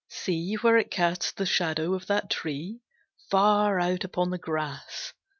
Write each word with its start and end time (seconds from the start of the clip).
See 0.09 0.55
where 0.55 0.77
it 0.79 0.89
casts 0.89 1.31
the 1.31 1.45
shadow 1.45 1.93
of 1.93 2.07
that 2.07 2.31
tree 2.31 2.81
Far 3.29 3.79
out 3.79 4.03
upon 4.03 4.31
the 4.31 4.39
grass. 4.39 5.13